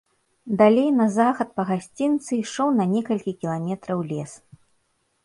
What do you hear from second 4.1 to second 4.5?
лес.